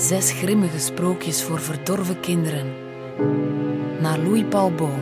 Zes 0.00 0.32
grimmige 0.32 0.78
sprookjes 0.78 1.42
voor 1.42 1.60
verdorven 1.60 2.20
kinderen. 2.20 2.72
Naar 4.00 4.18
Louis 4.18 4.44
Paul 4.48 4.74
Boom. 4.74 5.00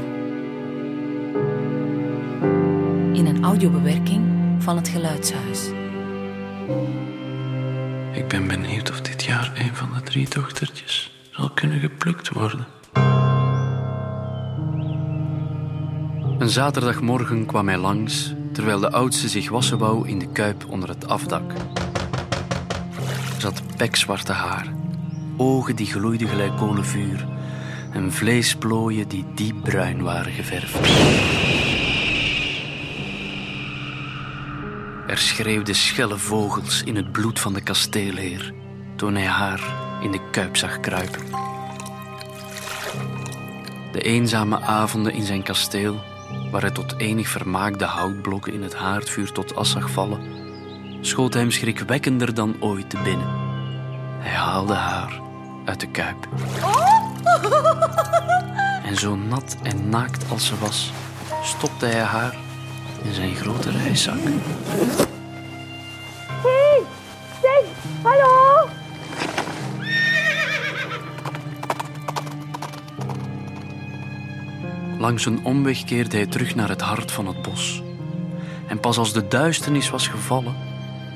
In 3.13 3.27
een 3.27 3.45
audiobewerking 3.45 4.23
van 4.59 4.77
het 4.77 4.89
Geluidshuis. 4.89 5.67
Ik 8.13 8.29
ben 8.29 8.47
benieuwd 8.47 8.91
of 8.91 9.01
dit 9.01 9.25
jaar 9.25 9.53
een 9.55 9.75
van 9.75 9.89
de 9.95 10.01
drie 10.01 10.29
dochtertjes 10.29 11.13
zal 11.31 11.51
kunnen 11.51 11.81
geplukt 11.81 12.29
worden. 12.29 12.67
Een 16.39 16.49
zaterdagmorgen 16.49 17.47
kwam 17.47 17.69
hij 17.69 17.79
langs 17.79 18.35
terwijl 18.53 18.81
de 18.81 18.91
oudste 18.91 19.29
zich 19.29 19.51
wassen 19.51 19.79
wou 19.79 20.09
in 20.09 20.19
de 20.19 20.29
kuip 20.33 20.65
onder 20.69 20.89
het 20.89 21.09
afdak. 21.09 21.53
Ze 23.39 23.47
had 23.47 23.63
pekzwarte 23.77 24.33
haar, 24.33 24.77
ogen 25.39 25.77
die 25.77 25.87
gloeiden 25.87 26.29
gelijk 26.29 26.57
kolenvuur 26.57 27.27
en 27.93 28.13
vleesplooien 28.13 29.09
die 29.09 29.25
diep 29.35 29.57
bruin 29.63 30.03
waren 30.03 30.33
geverfd. 30.33 30.79
Er 35.07 35.19
schreeuwden 35.19 35.75
schelle 35.75 36.19
vogels 36.19 36.83
in 36.83 36.97
het 36.97 37.13
bloed 37.13 37.41
van 37.41 37.55
de 37.55 37.61
kasteelheer 37.61 38.55
toen 38.97 39.15
hij 39.15 39.27
haar 39.27 39.61
in 40.03 40.11
de 40.11 40.21
kuip 40.31 40.57
zag 40.57 40.81
kruipen. 40.81 41.23
De 43.93 44.01
eenzame 44.01 44.61
avonden 44.61 45.13
in 45.13 45.25
zijn 45.25 45.43
kasteel, 45.43 45.97
waar 46.51 46.61
hij 46.61 46.71
tot 46.71 46.99
enig 46.99 47.29
vermaak 47.29 47.79
de 47.79 47.85
houtblokken 47.85 48.53
in 48.53 48.63
het 48.63 48.75
haardvuur 48.75 49.33
tot 49.33 49.55
as 49.55 49.71
zag 49.71 49.91
vallen, 49.91 50.21
schoot 51.01 51.35
hem 51.35 51.51
schrikwekkender 51.51 52.35
dan 52.35 52.57
ooit 52.61 52.91
te 52.91 52.99
binnen. 53.05 53.29
Hij 54.19 54.37
haalde 54.37 54.75
haar 54.75 55.28
uit 55.69 55.81
de 55.81 55.89
kuip. 55.89 56.29
En 58.85 58.97
zo 58.97 59.17
nat 59.17 59.57
en 59.63 59.89
naakt 59.89 60.31
als 60.31 60.47
ze 60.47 60.59
was, 60.59 60.93
stopte 61.43 61.87
hij 61.87 62.01
haar 62.01 62.37
in 63.03 63.13
zijn 63.13 63.35
grote 63.35 63.71
reiszak. 63.71 64.19
Hé, 66.43 66.83
zeg, 67.43 67.65
hallo? 68.03 68.69
Langs 74.99 75.27
een 75.27 75.45
omweg 75.45 75.85
keerde 75.85 76.17
hij 76.17 76.27
terug 76.27 76.55
naar 76.55 76.69
het 76.69 76.81
hart 76.81 77.13
van 77.13 77.27
het 77.27 77.43
bos. 77.43 77.83
En 78.67 78.81
pas 78.81 78.99
als 78.99 79.13
de 79.13 79.29
duisternis 79.29 79.91
was 79.91 80.09
gevallen 80.09 80.57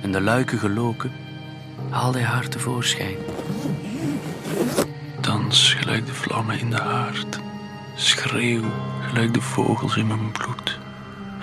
en 0.02 0.12
de 0.12 0.20
luiken 0.20 0.58
geloken, 0.58 1.12
haalde 1.90 2.18
hij 2.18 2.26
haar 2.26 2.48
tevoorschijn. 2.48 3.16
Gelijk 5.92 6.10
de 6.10 6.14
vlammen 6.14 6.58
in 6.58 6.70
de 6.70 6.76
haard. 6.76 7.40
Schreeuw 7.96 8.64
gelijk 9.00 9.34
de 9.34 9.40
vogels 9.40 9.96
in 9.96 10.06
mijn 10.06 10.32
bloed. 10.32 10.78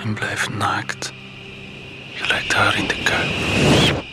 En 0.04 0.14
blijf 0.14 0.50
naakt, 0.50 1.14
gelijk 2.14 2.50
daar 2.50 2.78
in 2.78 2.88
de 2.88 3.04
kuip. 3.04 4.04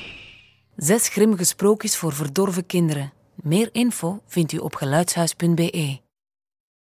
Zes 0.77 1.09
grimmige 1.09 1.45
sprookjes 1.45 1.97
voor 1.97 2.13
verdorven 2.13 2.67
kinderen. 2.67 3.13
Meer 3.35 3.69
info 3.73 4.23
vindt 4.27 4.53
u 4.53 4.59
op 4.59 4.75
geluidshuis.be. 4.75 6.06